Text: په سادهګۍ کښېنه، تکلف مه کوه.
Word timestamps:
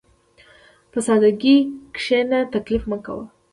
په 0.91 0.99
سادهګۍ 1.05 1.57
کښېنه، 1.95 2.39
تکلف 2.53 2.83
مه 2.89 2.97
کوه. 3.05 3.25